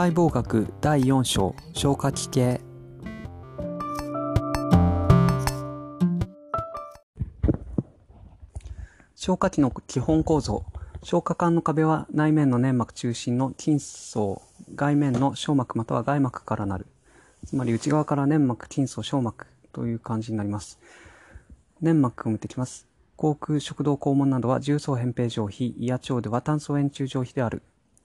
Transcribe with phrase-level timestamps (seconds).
[0.00, 2.58] 解剖学第4章消化器系。
[9.14, 10.64] 消化器の基本構造。
[11.02, 14.40] 消化管の壁は内面の粘膜中心の筋層
[14.74, 16.86] 外面の小膜または外膜からなる。
[17.44, 20.80] つまり内側から粘膜筋層小膜という感じになります。
[21.82, 22.88] 粘膜を見ていきます。
[23.18, 27.60] 口腔食道肛門などは重層扁平上皮胃や腸では炭素円柱上皮である。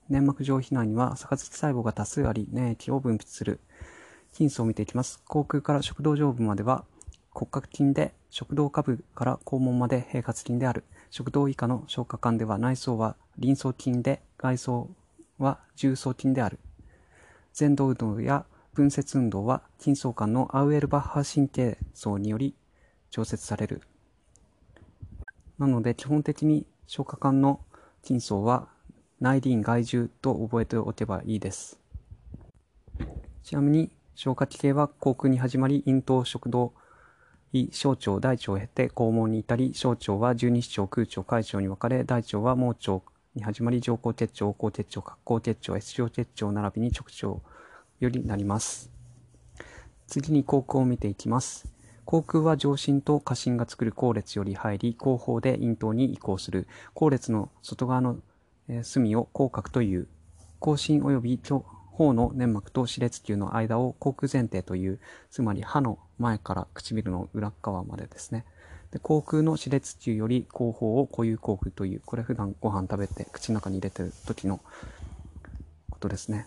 [0.08, 3.58] 粘膜上皮内には逆月細胞が多数あり、粘液を分泌する。
[4.32, 5.20] 筋層を見ていきます。
[5.26, 6.84] 口腔から食道上部までは
[7.30, 10.84] 骨格筋で、食道下部から肛門まで平滑筋である。
[11.10, 14.90] 食道以下の消化管では内層は輪層筋で、外層
[15.38, 16.60] は重層筋である。
[17.58, 22.54] 前動運動や分節運動は筋層間のアウエルバッハ神経層により
[23.10, 23.82] 調節される。
[25.58, 27.60] なので基本的に消化管の
[28.04, 28.68] 筋層は
[29.18, 31.80] 内輪外獣と覚えておけばいいです。
[33.42, 36.74] ちなみに、消化器系は口腔に始まり、咽頭、食道、
[37.54, 43.00] 胃、小腸、大腸を経て肛門に至り、小腸は十二指腸、空腸、海腸に分かれ、大腸は盲腸
[43.34, 47.42] に始まり、上行結腸、横行結腸、角行結腸、S 状結腸並びに直腸
[48.00, 48.90] よりなります。
[50.06, 51.72] 次に口腔を見ていきます。
[52.04, 56.68] 口腔は上心と下心が作る後列より入り、後方で咽頭に移行する。
[56.92, 58.18] 後列の外側の
[58.82, 60.08] 隅を口角という。
[60.60, 61.40] 口心及び
[61.92, 65.00] 頬の粘膜と歯列球の間を口腔前提という、
[65.30, 68.44] つまり歯の前から唇の裏側までですね。
[68.90, 74.60] で口腔の歯列球より後方を固有口腔という、これ普段ご飯食べて口の中に入れてる時の
[75.90, 76.46] ことですね。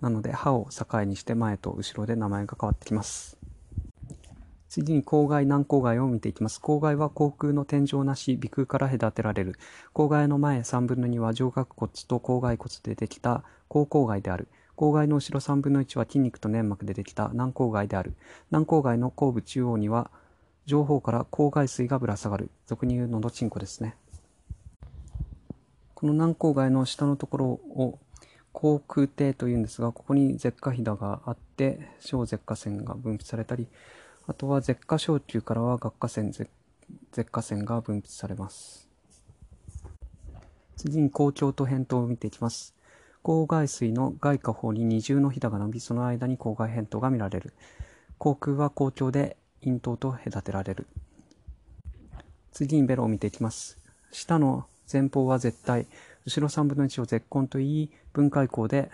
[0.00, 3.43] なので歯を境にして前と後ろで名前が変わってきます。
[4.74, 6.60] 次に口外軟口外を見ていきます。
[6.60, 9.54] 口外は口腔の天井なし、鼻腔から隔てられる。
[9.92, 14.48] 口外の前3分の2は上顎骨と口外骨でできた口口外である。
[14.74, 18.16] 口外の後ろ3分の1は筋肉と粘膜でできた軟口外である。
[18.50, 20.10] 軟口外の後部中央には
[20.66, 22.50] 上方から口外水がぶら下がる。
[22.66, 23.94] 俗に言うのどちんこですね。
[25.94, 28.00] この軟口外の下のところを
[28.52, 33.68] 口腔底というんですが、ここに舌下ひだがあって、小舌下腺が分泌されたり、
[34.26, 36.48] あとは舌下小球からは顎下腺、舌
[37.12, 38.88] 下腺が分泌されます。
[40.76, 42.74] 次に口腸と扁桃を見ていきます。
[43.22, 47.52] 口外水の外下方に二重のひだが伸び、その間に口外扁桃が見られる。
[48.18, 50.86] 口腔は口腸で咽頭と隔てられる。
[52.52, 53.78] 次にベロを見ていきます。
[54.10, 55.86] 下の前方は絶対、
[56.24, 58.90] 後ろ3分の1を絶根と言い、分解項で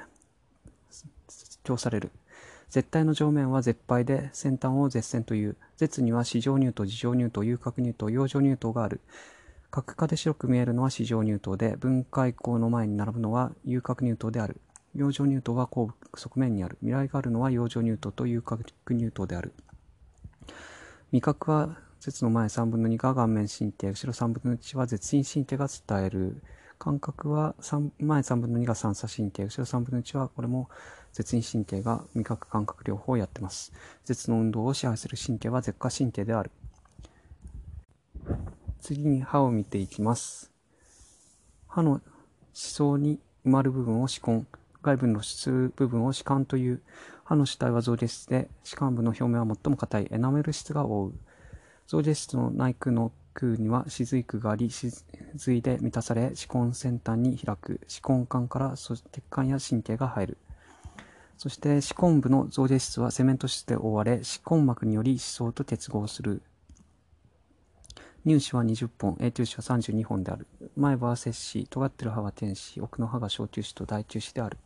[1.63, 2.11] 調される。
[2.71, 5.57] 絶対の上面は絶敗で先端を絶線という。
[5.77, 9.01] 絶には市場乳頭、自上乳頭、有角乳頭、陽上乳頭がある。
[9.73, 14.61] 角化で白く見えるのは市場乳頭で、分解口の前に並ぶのは有角乳頭である。
[14.95, 16.77] 陽上乳頭は後部側面にある。
[16.81, 19.53] 未来があるのは陽上乳頭と有角乳頭である。
[21.11, 26.41] 味覚は絶の前3分の2が顔面神経、後ろ3分の1は絶陰神経が伝える。
[26.81, 30.71] 感覚は3前3分の2が三叉神経、後ろ3分の1はこれも
[31.13, 33.75] 絶陰神経が味覚感覚両方やってます。
[34.07, 36.51] 絶の運動を支配する神経は舌下神経である。
[38.81, 40.51] 次に歯を見ていきます。
[41.69, 42.01] 歯の思
[42.53, 44.47] 想に埋まる部分を歯根、
[44.83, 46.81] 外部の質部分を歯間という、
[47.25, 51.13] 歯の主体は造形質で、歯間部の表面は最も硬いエナメル質が覆う。
[51.87, 54.91] 造形質の内腔の空には歯髄腔があり、歯
[55.35, 57.81] 髄で満たされ、歯根先端に開く。
[57.89, 60.39] 歯根管から血管や神経が入る。
[61.39, 66.43] そして歯根部の造形質はセメント質で覆われ、歯根膜により歯槽と結合する。
[68.27, 70.47] 乳歯は20本、永久歯は32本である。
[70.77, 74.59] 前歯は摂歯、尖ってる歯は天歯、奥の歯が小中歯と大中歯である。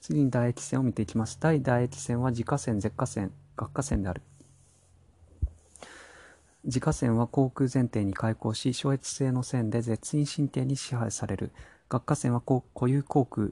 [0.00, 1.40] 次に唾液腺を見ていきます。
[1.40, 4.22] 大唾液腺は自家腺、舌下腺、顎下腺である。
[6.64, 11.52] 自家線は航空前提に開口し、小越性の線で絶陰神経に支配される。
[11.90, 13.48] 学科線は固有航空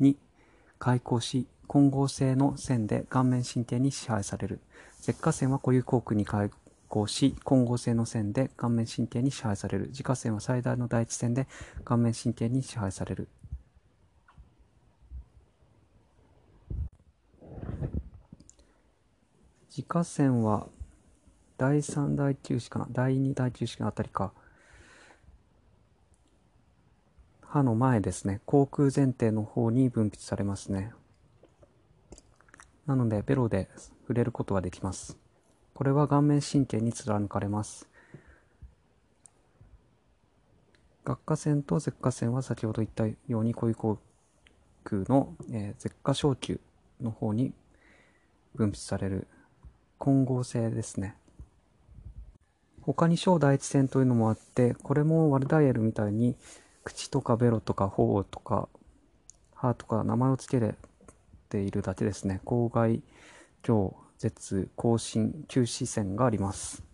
[0.00, 0.16] に
[0.78, 4.60] 開口し、混合性の線で顔面神経に支配される。
[5.02, 6.50] 舌下線は固有航空に開
[6.88, 9.88] 口し、混合性の線で顔面神経に支配される。
[9.88, 11.46] 自家線は最大の第一線で
[11.84, 13.28] 顔面神経に支配される。
[19.68, 20.68] 自家線は
[21.58, 22.86] 第3第9子かな？
[22.90, 24.32] 第2第9子のあたりか。
[27.40, 28.40] 歯の前ですね。
[28.44, 30.92] 口腔前提の方に分泌されますね。
[32.86, 33.68] なので、ベロで
[34.02, 35.16] 触れることができます。
[35.74, 37.88] これは顔面神経に貫かれます。
[41.04, 43.98] 顎下腺と舌下腺は先ほど言ったように小口
[44.84, 46.60] 腔の、えー、舌下小球
[47.00, 47.52] の方に
[48.54, 49.28] 分泌される
[49.98, 51.16] 混合性ですね。
[52.86, 56.36] 他に小第一線というのもあって、これもワルダイエルみたいに
[56.84, 58.68] 口とかベロとか頬とか
[59.54, 60.74] 歯とか名前を付け
[61.48, 62.40] ているだけですね。
[62.44, 63.02] 口外、
[63.64, 66.84] 上、舌、口唇、球視線があります。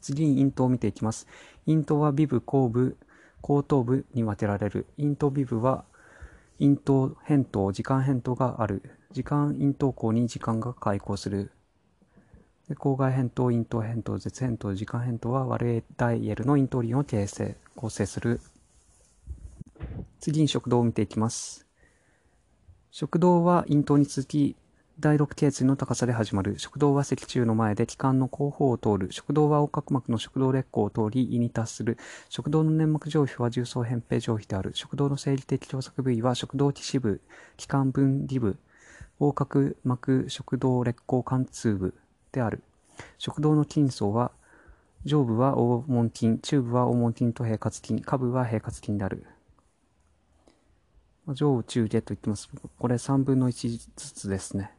[0.00, 1.26] 次に咽頭を見ていきます。
[1.66, 2.96] 咽頭は鼻部、後部、
[3.40, 4.86] 後頭部に分けられる。
[4.98, 5.84] 咽頭鼻部は
[6.60, 8.82] 咽頭扁桃、時間扁桃がある。
[9.10, 11.50] 時間咽頭口に時間が開口する。
[12.68, 18.42] で口外扁桃、咽頭扁桃、舌扁桃、時間扁桃はワルダイエルの咽頭輪を形成、構成する。
[20.20, 21.66] 次に食道を見ていきます。
[22.90, 24.54] 食道は咽頭に続き、
[25.00, 26.58] 第6頸椎の高さで始まる。
[26.58, 29.12] 食道は脊柱の前で気管の後方を通る。
[29.12, 31.96] 食道は横隔膜の食道劣行を通り胃に達する。
[32.28, 34.72] 食道の粘膜上皮は重層扁平上皮である。
[34.74, 37.22] 食道の生理的狭窄部位は食道基支部、
[37.56, 38.58] 気管分離部、
[39.18, 41.94] 横隔膜食道劣行貫通部
[42.32, 42.62] である。
[43.18, 44.32] 食道の筋層は
[45.04, 49.26] 上部は横門筋、中部は横門筋と平滑筋、下部は平滑筋である。
[51.34, 52.48] 上中下と言ってます。
[52.78, 54.72] これ3分の1ずつですね。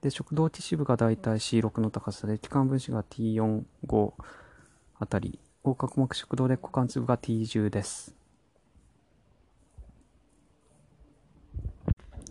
[0.00, 4.12] で、食道基支部がだいたい C6 の高さで、気管分子が T4、5
[4.98, 8.14] あたり、横隔膜食道で股関節部が T10 です。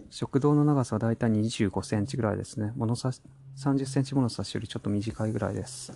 [0.09, 2.73] 食道の長さはだいたい25センチぐらいですね。
[2.75, 3.21] 物差し、
[3.57, 5.91] 30センチ物差しよりちょっと短いぐらいです。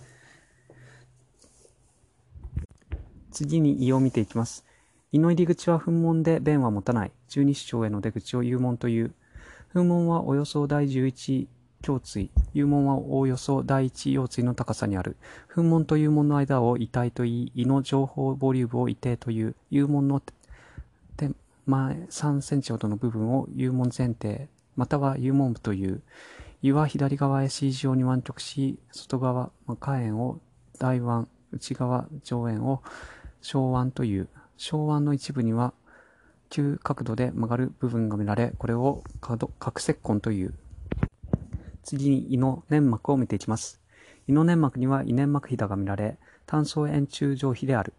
[3.30, 4.64] 次に胃を見ていきます。
[5.12, 7.12] 胃の入り口は噴門で便は持たない。
[7.28, 9.14] 十二指腸への出口を幽門という。
[9.74, 11.46] 噴門はおよそ第11
[11.86, 15.16] 胸椎、幽門はおおよそ第一腰椎の高さにある。
[15.52, 20.22] 噴門と幽門の間を異体といい、胃の情報ボリュームを異定という、幽門の
[21.16, 21.30] 手
[21.66, 26.02] 前3センチほどの部分を幽門前提、または幽門部という。
[26.62, 29.50] 胃は左側へ C 字状に湾曲し、外側、
[29.80, 30.40] 下縁を
[30.78, 32.82] 大湾、内側上縁を
[33.40, 34.28] 小湾という。
[34.56, 35.74] 小湾の一部には
[36.50, 40.54] 急角度で曲がる部分が見られ、これを角石痕という。
[41.82, 43.80] 次に胃の粘膜を見ていきます。
[44.28, 46.16] 胃の粘膜には胃粘膜ひだが見られ、
[46.46, 47.92] 単層円柱状皮である。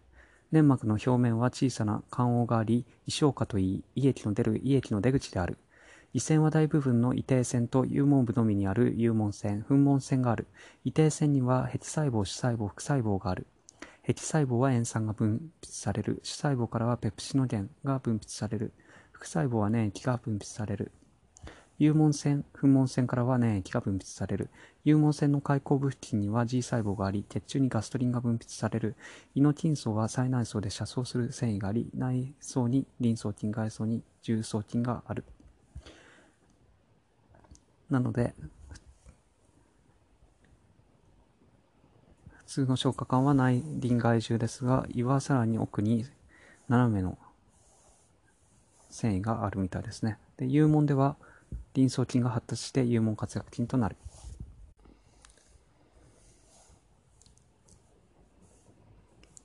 [0.52, 5.58] 粘膜の表面は小さな肝黄があり、胃消化といい、胃液の出る胃液の出口である。
[6.14, 10.46] 胃腺は大部分の胃底腺と幽門部のみにある幽門腺、噴門腺がある。
[10.84, 13.48] 胃底腺には壁細胞、主細胞、副細胞がある。
[14.06, 16.20] 壁細胞は塩酸が分泌される。
[16.22, 18.72] 主細胞からはペプシノゲンが分泌される。
[19.10, 20.92] 副細胞は粘液が分泌される。
[21.80, 24.50] 幽門腺、噴門腺からは粘液が分泌される。
[24.86, 28.94] 幽門腺の開口部付近には G 細胞があり、血中にガストリンが分泌される。
[29.34, 35.24] 胃の筋層は最内層で車窓する繊維があり、内層に輪層筋、外層に重層筋がある。
[37.90, 38.34] なので、
[42.36, 46.06] 普通の消化管は内輪外重ですが、胃はさらに奥に
[46.68, 47.18] 斜めの
[48.90, 50.18] 繊維があるみたいですね。
[50.36, 51.16] で、幽門では
[51.74, 53.96] 輪層筋が発達して幽門活躍筋となる。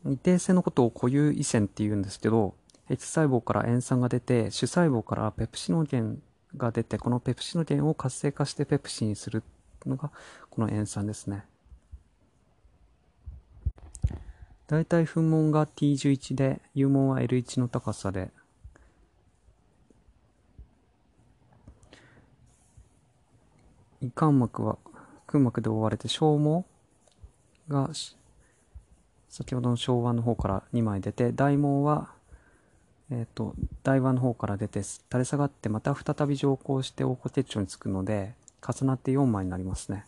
[0.06, 2.56] 一定性のことを固有胃腺って言うんですけど、
[2.90, 6.22] H 細胞から塩酸が出て、主細胞からペプシノゲン
[6.58, 9.44] が出て、このペプシノゲンを活性化してペプシにする
[9.86, 10.12] のが、
[10.50, 11.46] この塩酸ですね。
[14.68, 18.32] 大体噴門が T11 で、幽門は L1 の高さで、
[24.01, 24.77] 胃間膜は
[25.27, 26.65] 空膜で覆われて小毛
[27.72, 27.89] が
[29.29, 32.13] 先ほどの小腕の方から2枚出て大毛は
[33.12, 40.06] えっ、ー、と大腕の方から出て垂れ下がってまた再び上行して横骨結腸につくので重なって4枚になりますね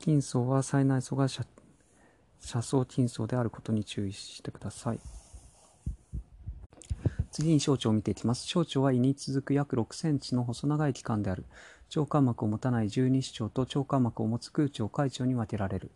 [0.00, 1.44] 筋層は最内層が車
[2.54, 5.00] 窓筋層であることに注意してください
[7.36, 8.46] 次に小腸を見ていきます。
[8.46, 11.44] 小腸は胃に続く約6センチの細長い器官である。
[11.94, 15.90] 腸間膜を持たない十二指腸と腸間膜を持つ空腸、海腸に分けられる。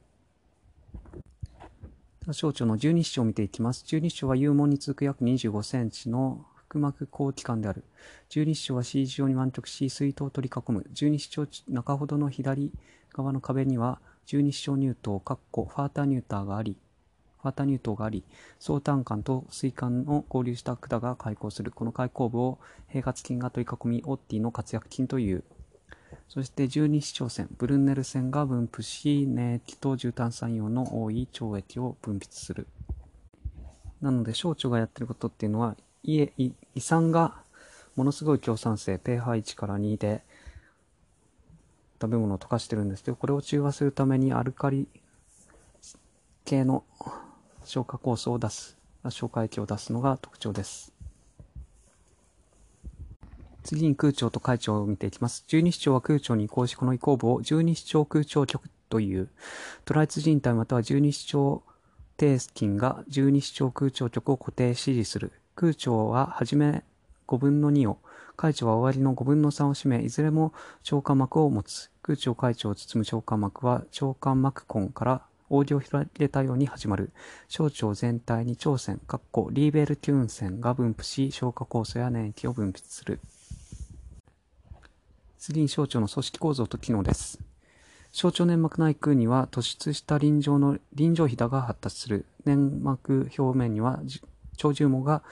[2.33, 3.85] 小腸の十二指腸を見ていきます。
[3.87, 7.85] 十二指腸は幽門に続く約25センチの腹膜後器官である。
[8.29, 10.87] 十二指腸は C 字状に湾曲し、水筒を取り囲む。
[10.93, 12.73] 十二指腸中ほどの左
[13.13, 16.77] 側の壁には、十二指腸乳頭、ファーターニューターがあり、
[17.43, 18.23] ファータ乳頭があり、
[18.59, 21.73] 相単管と水管の合流した管が開口する。
[21.73, 22.59] この開口部を
[22.89, 25.43] 平滑筋が取り囲み、オッティの活躍筋という。
[26.31, 32.69] そして十二指腸線、ブルンネル線が分布し、粘液と重炭酸イオンの多い腸液を分泌する。
[34.01, 37.43] なので、小腸がやってることっていうのは、胃胃酸が
[37.97, 40.23] ものすごい強酸性、pH1 から2で
[42.01, 44.87] 食べ物を溶かしてるんですけど、これを中和するためにアルカリ
[46.45, 46.85] 系の
[47.65, 51.00] 消化酵素を出す、消化液を出すのが特徴です。
[53.63, 55.45] 次に空腸と海腸を見ていきます。
[55.47, 59.29] 十二指腸は空腸に移行し、この移行部を十二指腸空腸極という、
[59.85, 61.63] トライツ人体または十二指腸
[62.19, 65.33] 底筋が十二指腸空腸極を固定支持する。
[65.55, 66.83] 空腸ははじめ
[67.27, 67.99] 5分の2を、
[68.37, 70.53] 海腸は終わりの5分の3を占め、いずれも
[70.91, 71.91] 腸間膜を持つ。
[72.03, 77.13] 空腸海腸を包む腸間膜は腸間膜根から扇を広げたように始まる。
[77.49, 79.01] 小腸全体に腸線、
[79.51, 83.21] リーベルテューン線が分布し、消化酵素や粘液を分泌する。
[85.41, 87.41] 次に小腸の組織構造と機能です。
[88.13, 92.27] 小腸粘膜内腔には突出した輪状の輪状ひだが発達する。
[92.45, 94.01] 粘膜表面には
[94.63, 95.23] 腸重毛が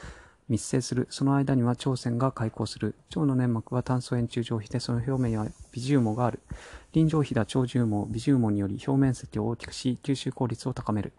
[0.49, 1.09] 密生する。
[1.11, 2.95] その間には腸線が開口する。
[3.11, 6.41] 腸の粘膜は炭素円柱状皮で、その表面には微重毛がある。
[6.95, 11.13] 臨状皮だ腸重毛、微重毛により表面積を大きくし、吸収効率を高める。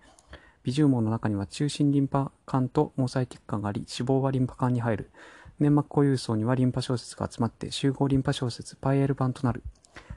[0.63, 5.11] 微重毛の中には中心リンパ管と毛細血管があり、脂肪はリンパ管に入る。
[5.59, 9.61] 粘膜固有層にはリンパ小節が集まって集合リンパ小節パイエル板となる。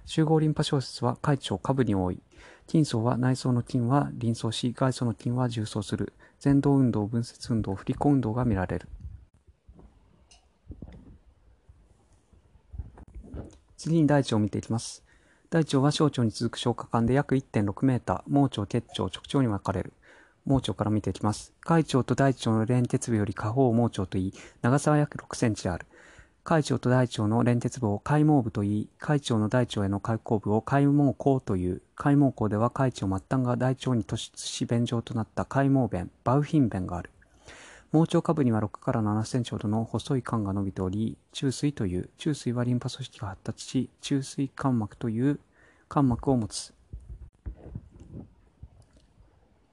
[0.06, 2.20] 集合リンパ小節は海腸下部に多い。
[2.68, 6.12] 筋層は内層の筋は輪層し、外層の筋は重層する。
[6.44, 8.88] 前動運動、分節運動、振り子運動が見られる。
[13.76, 15.02] 次に大腸を見ていきます。
[15.50, 19.92] 大腸は小腸に続く消化管で約1.6メーター、盲腸、結腸、直腸に分かれる。
[20.46, 21.52] 盲腸から見ていきます。
[21.60, 25.86] 海腸と大腸の連結部より下方を盲腸といい、長さは約6センチある。
[26.44, 31.82] 海腸と大腸の連結部を海毛部といい、海腸の大腸への開口部を海毛孔という。
[31.94, 37.10] 海毛孔では海腸末端が大腸に突出し便状となった海毛弁、バウヒン弁がある。
[37.92, 45.38] 盲腸下部には6から7センチほどの細い管が伸びており、中水という、中水はリンパ組織が発達し、中水間膜という
[45.88, 46.74] 間膜を持つ。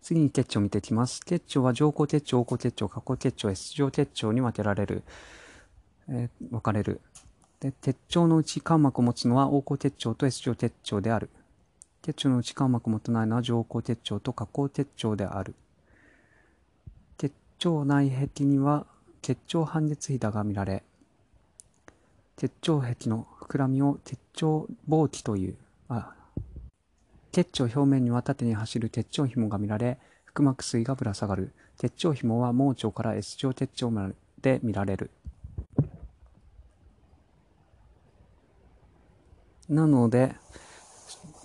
[0.10, 1.24] 次に結腸を見ていきます。
[1.24, 5.04] 結腸は上行結腸、横行結腸、下行結腸、S 状結腸に分けられる、
[6.08, 7.00] えー、分かれる。
[7.60, 11.30] で、結腸のうち間膜を持つのは横行結腸と S 状結腸である。
[12.02, 15.54] 結腸のうち間膜を持たないのは上行結腸と下行結腸である。
[17.20, 18.88] 結腸内壁には
[19.22, 20.82] 結腸半月ひだが見られ、
[22.36, 25.56] 結腸壁の膨らみを結腸防気という、
[25.88, 26.16] あ、
[27.32, 31.54] 結腸表面には縦に走る結腸紐が見られ、腹膜水がぶら下がる。
[31.80, 35.12] 結腸紐は盲腸から S 状結腸まで見られる。
[39.68, 40.36] なので、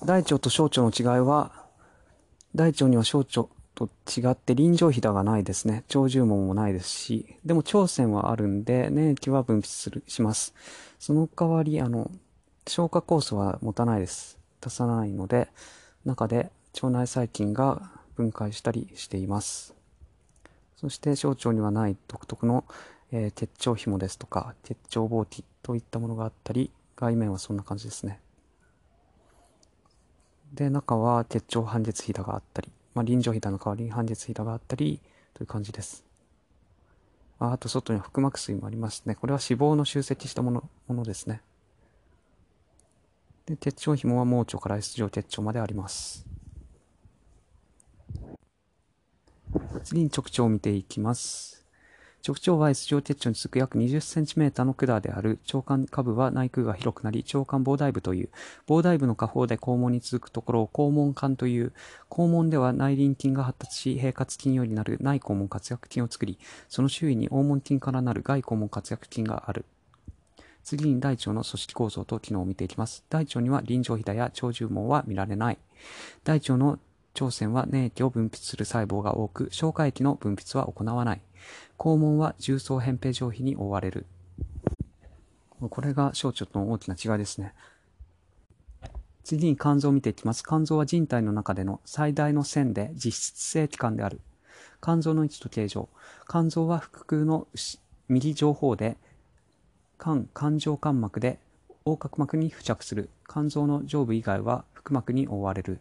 [0.05, 1.53] 大腸と小腸の違いは、
[2.55, 5.85] 大腸には小腸、と違って臨場ひだがないですね。
[5.89, 10.55] 長寿門もないですし、でも腸線はあるんで、粘液は分泌する、します。
[10.99, 12.11] その代わり、あの、
[12.67, 14.39] 消化酵素は持たないです。
[14.65, 15.49] 出さないので、
[16.05, 19.75] 中で腸内細菌が分解したりしています。
[20.77, 22.65] そして小腸にはない独特の、
[23.13, 28.21] えー、結腸紐ですとか、結腸ボーティといったものがあったり、外面はそんな感じですね。
[30.55, 35.01] で、中は結腸半月ひだがあったり、まあ、臨場ひだの代わりに半日ひだがあったり
[35.35, 36.05] という感じです。
[37.39, 39.15] ああと外には腹膜水もありますね。
[39.17, 41.43] これは脂肪の集積したものものですね。
[43.47, 46.27] で、鉄腸紐は盲腸から S 状鉄腸まであります。
[49.85, 51.67] 次に直腸を見ていきます。
[52.27, 58.31] 直腸は S 状鉄腸に続く約 20cm の管である腸管下部は内腔が広くなり、腸管膨大部という、
[58.67, 61.75] 膨大部の下方で肛門に続くところを肛門管という、
[62.09, 66.39] 肛門では内輪筋が発達し、平滑筋よりなる内肛門活躍筋を作り、
[66.71, 69.67] その周囲に黄門筋からなる外肛門活躍筋がある。
[70.65, 73.05] 次に大腸の組織構造と機能を見ていきます。
[73.09, 75.59] 大腸には臨場ひだや腸重毛は見られない。
[76.25, 76.79] 大腸の
[77.21, 81.21] 腸腺は粘液を分泌する細胞が多く、消化液の分泌は行わない。
[81.79, 84.07] 肛門は重層扁平上皮に覆われる。
[85.61, 87.55] これが小腸との大きな違いですね。
[89.23, 90.45] 次に肝臓を見ていきます。
[90.45, 94.21] 肝臓は人体の中での最大の線で実質性器官である。
[94.83, 95.89] 肝臓の位置と形状。
[96.29, 97.47] 肝臓は腹腔の
[98.09, 98.99] 右上方で、
[100.05, 101.39] 肝、肝状間膜で
[101.87, 103.09] 横隔膜に付着する。
[103.27, 105.79] 肝臓の上部以外は腹膜に覆われる。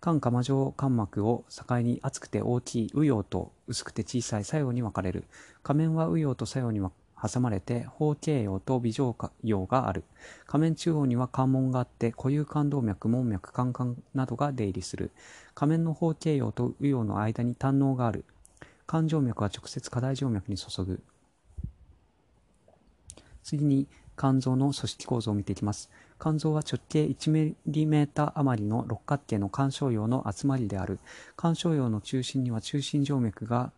[0.00, 5.24] 肝釜状間膜を境に厚くて大きい右葉と薄くて小さい左葉に分かれる。
[5.62, 10.04] 仮面は右葉と左葉に挟まれて、方形葉と微状葉がある。
[10.46, 15.10] 仮面中央には関門があって、固有冠動脈、門脈、肝管などが出入りする。
[15.54, 18.24] 仮面の方形葉と右葉の間に胆嚢がある。
[18.88, 21.02] 肝静脈は直接下大静脈に注ぐ。
[23.42, 25.90] 次に肝臓の組織構造を見ていきます。
[26.20, 31.00] 肝臓は直径 1mm 余りの六角形の肝小葉の集まりである。
[31.38, 33.72] 肝小葉の中心には中心静脈が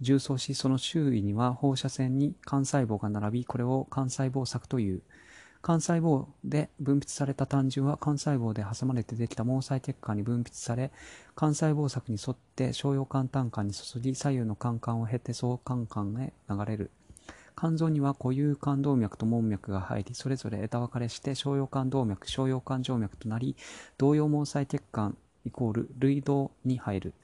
[0.00, 5.02] 重層し、その周囲には放射線に肝細胞が並び、これを肝細胞柵という。
[5.62, 10.92] 肝細胞で分泌された単純は肝細胞で挟まれてできた毛細血管に分泌され、
[11.36, 16.90] 肝細胞柵に沿って小葉肝胆管に注ぎ、左右の肝管を経て総肝管へ流れる。
[17.58, 23.56] 肝臓には固有肝動脈と門脈が入り、それぞれ枝分かれして小葉肝動脈、小葉肝静脈となり、
[23.96, 27.14] 同様毛細血管イコール類動に入る。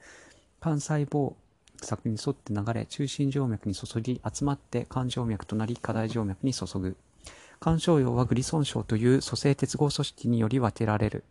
[0.59, 1.35] 肝細胞
[1.81, 6.97] 柵に沿って流れ、中心静脈に注ぎ、集まって肝静脈となり、下大静脈に注ぐ。
[7.61, 11.23] 肝小葉はグリソン症という組成結合組織により分けられる。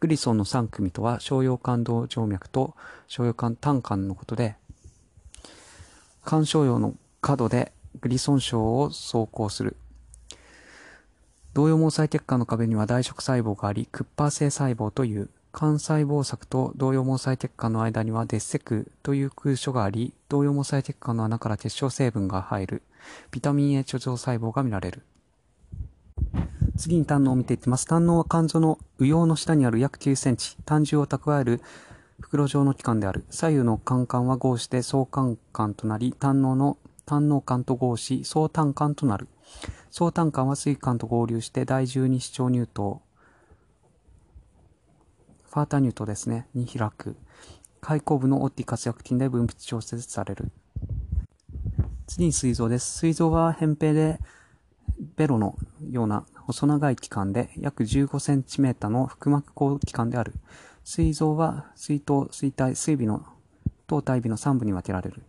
[0.00, 2.74] グリソンの3組とは、小葉肝動静脈と
[3.08, 4.56] 小葉肝胆管のことで、
[6.26, 9.76] 肝小葉の角でグリソン症を走行する。
[11.54, 22.82] 同様毛細血管の壁には大食細胞があり、クッパー性細胞という、肝細胞膜と同様毛細血管の間にはデッセクという空所があり、同様毛細血管の穴から結晶成分が入る。
[23.30, 25.00] ビタミン A 貯蔵細胞が見られる。
[26.76, 27.86] 次に胆のを見ていきます。
[27.86, 31.62] 胆のは肝臓の右葉の下にある約9センチ、胆汁を蓄える
[32.20, 33.24] 袋状の器官である。
[33.30, 36.76] 左右の肝管は合して相関管となり、胆のの
[37.06, 39.28] 胆の管と合し、総胆管となる。
[39.90, 43.02] 総胆管は水管と合流して第十二指腸乳頭、
[45.50, 47.16] ファータニュートですね、に開く。
[47.80, 50.50] 開口部のオッティ活躍筋で分泌調節される。
[52.06, 52.98] 次に膵臓です。
[52.98, 54.18] 膵臓は扁平で
[55.16, 55.56] ベロの
[55.90, 60.34] ような細長い器官で約15センチメーターの腹膜口器官である。
[60.82, 63.24] 膵臓は膵頭、膵体、膵尾の、
[63.86, 65.22] 頭体尾の3部に分けられる。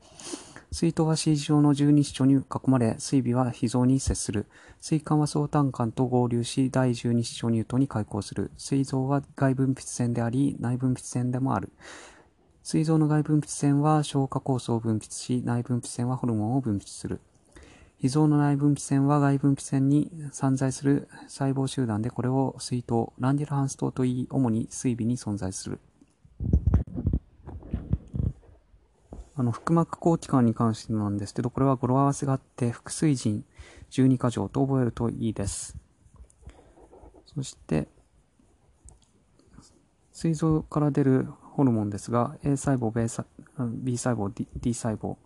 [0.76, 4.46] 水筒は C 状の十二指腸に囲まれ、水尾は脾臓に接する。
[4.82, 8.52] 水管は相胆管と合流し、第十二指腸乳頭に開口する。
[8.58, 11.72] 膵臓は外分泌腺であり、内分泌腺でもある。
[12.62, 17.22] 膵臓の外分泌腺は消化酵素を分泌し、内分泌腺はホルモンを分泌する。
[18.02, 25.80] 脾臓の内分泌腺は外分泌腺に散在する細胞集団で、これを水筒、ランデルハンス糖といい、主に水尾に存在する。
[29.38, 33.44] あの、腹膜口器官に関してなんですけど、これは語呂合わせがあって、腹水腎
[33.92, 35.78] 12箇条と覚えるといいです。
[37.26, 37.90] そして、
[40.14, 43.10] 膵臓から出るホルモンですが、A 細胞、B
[43.98, 45.18] 細胞、D, D 細胞。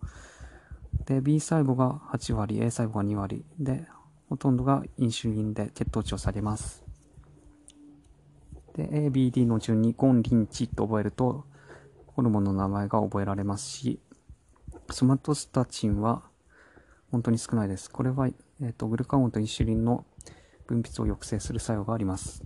[1.05, 3.45] で、B 細胞が8割、A 細胞が2割。
[3.59, 3.85] で、
[4.27, 6.83] ほとんどがインシュリンで血糖値を下げます。
[8.73, 11.45] で、A、B、D の順にゴン、リン、チと覚えると、
[12.19, 13.97] ホルモンの名前が覚えられますし、
[14.91, 16.23] ソマトスタチンは
[17.11, 17.89] 本当に少ないです。
[17.89, 20.03] これは、えーと、グルカゴンとインシュリンの
[20.67, 22.43] 分泌を抑制する作用があります。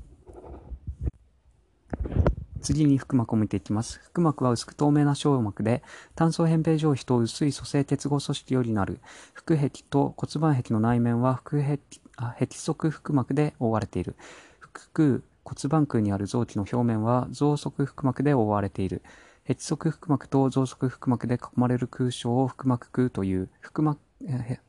[2.61, 3.99] 次に腹膜を見ていきます。
[4.13, 5.81] 腹膜は薄く透明な小膜で、
[6.13, 8.99] 炭素扁平上皮と薄い組成結合組織よりなる。
[9.33, 11.79] 腹壁と骨盤壁の内面は腹壁
[12.15, 14.15] あ壁側腹膜で覆われている。
[14.59, 19.01] 腹腔、骨盤腔にある臓器の表面は増側腹膜で覆われている。
[19.45, 23.99] ヘッ側腹膜と増足腹膜で囲まれる空床を腹膜空という、腹膜、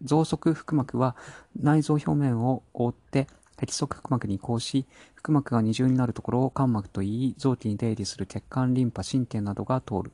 [0.02, 1.14] 増足腹膜は
[1.56, 10.12] 内臓表面を覆って壁側腹膜に移行し、腹膜が二重になるところを肝膜と言い、臓器に出入りする血管、リンパ、神経などが通る。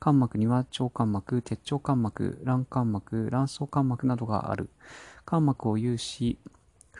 [0.00, 4.70] 肝膜には腸肝膜、血腸肝膜、卵肝膜、卵巣肝膜などがある。
[5.26, 6.38] 肝膜を有し、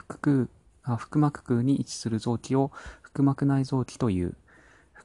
[0.09, 0.49] 腹、
[0.83, 4.35] 腹膜空に位置する臓器を腹膜内臓器という。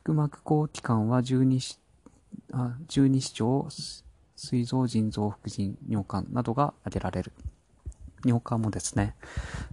[0.06, 1.60] 腹膜後期間は12
[2.52, 3.70] あ十二指腸、
[4.36, 7.32] 膵臓、腎臓、副腎、尿管などが挙げられる。
[8.26, 9.16] 尿管もですね。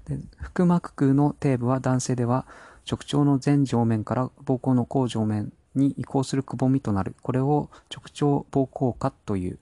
[0.07, 2.46] で腹膜腔の底部は男性では
[2.90, 7.14] 直腸の前上面から膀胱の後上面に移行するくぼみとなる。
[7.23, 9.59] これを直腸膀胱下という。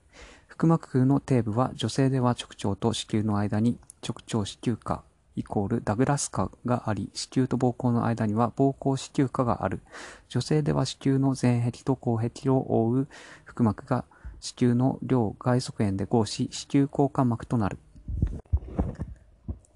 [0.47, 5.03] 腹膜腔の底部は女性では直腸と子宮の間に直腸子宮下
[5.39, 9.79] イコールダグラス化があり、子宮と膀胱の間には膀胱子宮化がある。
[10.27, 13.07] 女性では子宮の前壁と後壁を覆う
[13.45, 14.03] 腹膜が
[14.41, 17.77] 子宮の両外側縁で合し、子宮交換膜となる。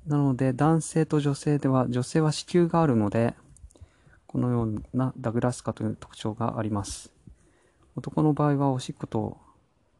[0.05, 3.33] なので、男性と女性では、女性は子宮があるので、
[4.27, 7.13] このようなダグラス化という特徴があります。
[7.95, 9.37] 男の場合はおしっこと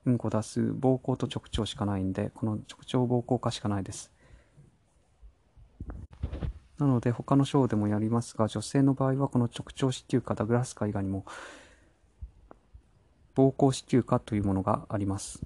[0.05, 4.11] うんこ出す膀胱と直腸しかないんで、この直腸膀胱化しかないです。
[6.77, 11.25] なので他の章でもやりますが、女性の場合はこの直腸子宮下ダグラスか以外にも、
[13.35, 15.41] 膀胱子宮下というものがあります。